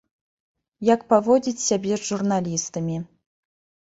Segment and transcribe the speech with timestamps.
[0.93, 2.97] Як паводзіць сябе з журналістамі.